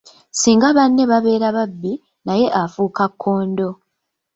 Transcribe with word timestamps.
Singa 0.39 0.69
banne 0.77 1.03
babeera 1.11 1.47
babbi, 1.57 1.91
naye 2.25 2.47
afuuka 2.63 3.03
kkondo. 3.11 3.69